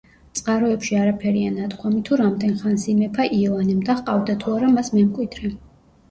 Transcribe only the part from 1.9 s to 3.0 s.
თუ რამდენ ხანს